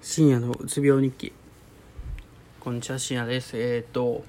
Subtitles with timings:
[0.00, 1.32] 深夜のうつ病日記。
[2.60, 3.58] こんにちは深夜です。
[3.58, 4.24] えっ、と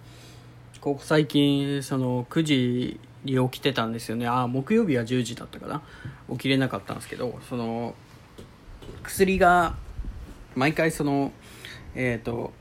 [0.82, 4.28] ここ最近その9時に起きてたんですよね。
[4.28, 5.84] あ木曜日は10時だったかな。
[6.32, 7.94] 起きれなかったんですけどその
[9.04, 9.76] 薬が
[10.56, 11.32] 毎回その
[11.94, 12.52] えっ、と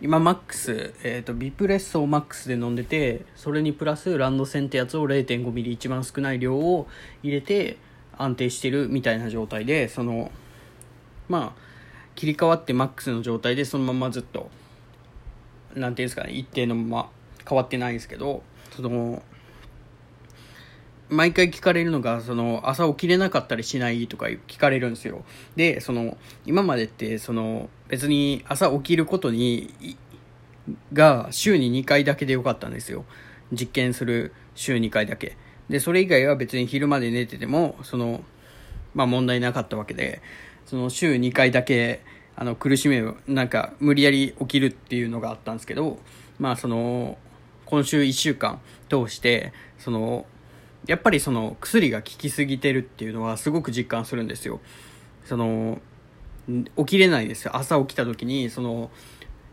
[0.00, 6.88] 今マックス、えーと、ビプレッソをマックスで飲んでてそれにプラスランドセンってやつを0.5ミリ一番少ない量を
[7.22, 7.76] 入れて
[8.16, 10.30] 安定してるみたいな状態でその
[11.28, 11.65] まあ
[12.16, 14.50] 切り替わってマックスの状態でそのままずっと
[15.74, 17.10] 何ていうんですかね一定のまま
[17.48, 18.42] 変わってないですけど
[18.74, 19.22] その
[21.08, 25.24] 毎回聞かれるのがその朝起きれなかったりしないとか聞かれるんですよ。
[25.54, 29.96] でその今までってその別に朝起きることに
[30.92, 33.04] が週に2回だけでよかったんですよ。
[33.52, 35.36] 実験する週2回だけ。
[35.68, 38.24] でそれ以外は別に昼まで寝ててもその
[38.94, 40.20] まあ問題なかったわけで。
[40.66, 42.02] その週2回だけ
[42.36, 45.98] あの苦しめなんか無理やり起きるっていうのがあったんですけど
[46.38, 47.16] まあその
[47.64, 50.26] 今週1週間通してその
[50.86, 54.60] やっぱりその薬が効きすぎてるっていうのはすごく実感するんですよ。
[55.24, 55.80] その
[56.76, 57.56] 起きれないですよ。
[57.56, 58.90] 朝起きた時にその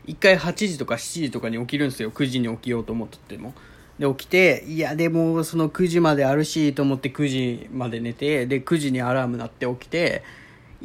[0.05, 2.11] 1回8時とか7時とかに起きるんですよ。
[2.11, 3.53] 9時に起きようと思っても。
[3.97, 10.23] で起きていやでもその9時まであるしと思って9時まで寝てで9時にアラーム鳴って起きて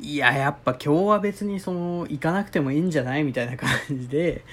[0.00, 4.44] いや、やっぱ今日は別にその、行かなくてもいいんじゃないみたいな感じで、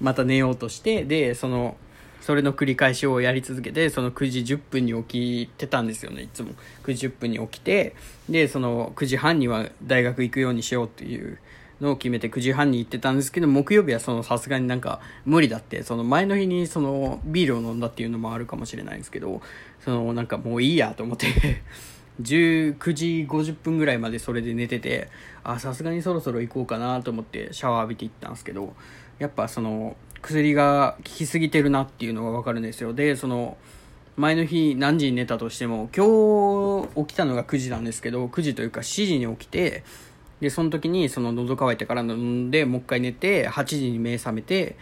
[0.00, 1.76] また寝ようとして、で、その、
[2.20, 6.50] それの繰り返しをやり続けて、その9時10分に起きてたんですよね、いつも。
[6.84, 7.94] 9時10分に起きて、
[8.28, 11.38] で、その9時半には大学行くようにしようっていう
[11.80, 19.42] のを決めて9時半に行ってたんですけど、木曜日はそのさすがになんか無理だって、その前の日にそのビールを飲んだっていうのもあるかもしれないんですけど、
[19.84, 21.26] そのなんかもういいやと思って
[22.22, 25.08] 19時50分ぐらいまでそれで寝てて
[25.44, 28.74] あさすがにそろそろ行こうかなと思ってシャワー浴びて行ったんですけど
[29.18, 32.92] やっぱその薬が効きすぎてるなっていうのが分かるんですよ。
[32.92, 33.56] でその
[34.16, 39.82] 前の日何時に寝たとしても今日起きたのが9時なんですけど9時というか7時に起きて
[40.40, 44.76] でその時にその喉乾いてから飲んでもう一回寝て8時に目覚めて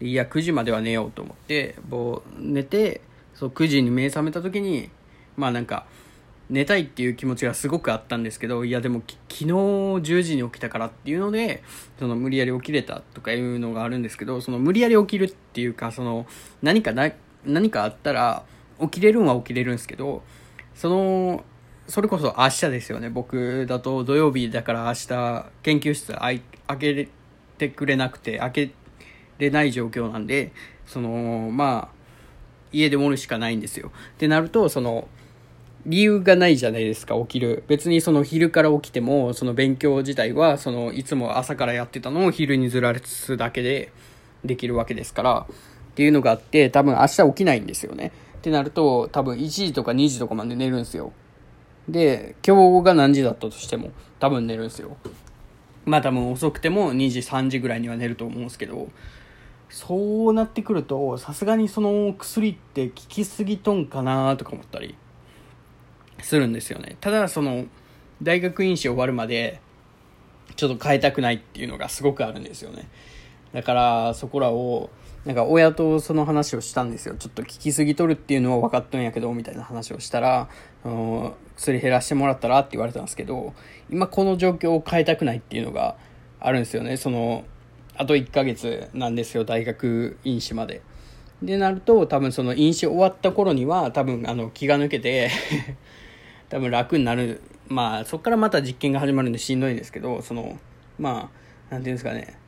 [0.00, 3.00] いや9時までは寝ようと思ってもう寝て
[3.34, 4.90] そう9時に目覚めた時に
[5.36, 5.86] まあなんか
[6.50, 11.62] 寝たいっていう気持ちがすごくあったんですけどいやでも昨日10時に起きたからっていうので
[11.98, 16.26] その無理やり起きれたとかいうのがあるんですけどその無理やり起きるっていうかその
[16.62, 17.10] 何かな
[17.46, 18.44] 何かあったら
[18.80, 20.22] 起きれるんは起きれるんですけど
[20.74, 21.44] その
[21.86, 23.10] それこそ明日ですよね。
[23.10, 26.40] 僕だと土曜日だから明日研究室開
[26.78, 27.08] け
[27.58, 28.70] てくれなくて開け
[29.38, 30.52] れない状況なんで
[30.86, 31.94] そのまあ
[32.72, 33.88] 家で盛るしかないんですよ。
[33.88, 35.08] ってなるとその
[35.86, 37.62] 理由がないじゃないですか、起きる。
[37.68, 43.92] 別にその昼から起きても、その勉強自体は、そのいつも朝からやってたのを昼にずらすだけで
[44.44, 48.12] できるわけですから、っていうのがあって、多分明日起きないんですよね。
[48.38, 51.12] ってなると、多分1時とか2時とかまで寝るんですよ。
[51.88, 53.90] で、今日が何時だったとしても、
[54.20, 54.96] 多分寝るんですよ。
[55.84, 58.88] まあ多分遅くても2時、3時ぐらいには寝ると思うんですけど、
[59.68, 64.94] そうなってくると、さすがにその薬って効きすぎとんかなとか思ったり。
[66.24, 66.96] するんですよね。
[67.00, 67.66] ただ、その、
[68.22, 69.60] 大学院士終わるまで、
[70.56, 72.88] ちょっと変えたくないっていうのがすごくあるんですよね。
[73.52, 74.90] だから、そこらを、
[75.26, 77.14] なんか親とその話をしたんですよ。
[77.14, 80.48] ちょっと聞きすぎとるっていうのは分かっとんやけど、みたいな話をしたら、
[80.84, 83.54] あの薬減らしてもらったらって言われたんですけど、
[83.90, 85.96] 今この状況を変えたくないっていうのが
[86.40, 86.96] あるんですよね。
[86.96, 87.44] その、
[87.96, 90.82] あと1ヶ月なんですよ、大学院士まで。
[91.42, 95.30] でなると、多分その飲酒終わった頃には、多分あの気が抜けて
[96.48, 97.40] 多分楽になる。
[97.68, 100.58] まあ、そこからまた実験が始まるんでしんどいんですけど、その、
[100.98, 101.30] ま
[101.70, 102.38] あ、なんていうんですかね。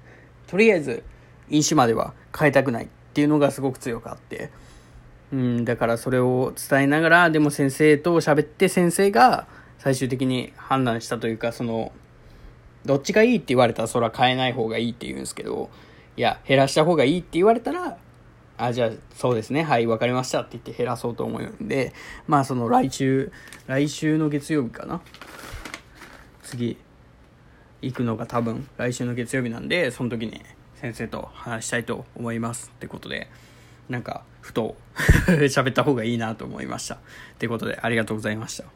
[0.46, 1.02] とりあえず、
[1.48, 4.50] 飲酒までは変えたくないっていうのがすごく強くあって。
[5.32, 9.48] うん、だからそれを伝えながら、でも先生と喋って先生が
[9.78, 11.92] 最終的に判断したというか、その、
[12.84, 15.70] どっちがいいって言われたらそれは変えない方がいいって言うんですけど、
[16.16, 17.98] いや、減らした方がいいって言われたら、
[18.58, 19.62] あ、じゃあ、そうですね。
[19.62, 21.92] はい、わかりましたって言って減らそうと思うんで、
[22.26, 23.32] まあ、その来週、
[23.66, 25.00] 来週の月曜日かな。
[26.42, 26.78] 次、
[27.82, 30.40] 行くのが多分、来週の月曜日なんで、その時に
[30.76, 32.70] 先生と話したいと思います。
[32.74, 33.28] ってことで、
[33.88, 34.76] なんか、ふと
[35.26, 36.94] 喋った方がいいなと思いました。
[36.94, 36.98] っ
[37.38, 38.66] てことで、ありがとうございました。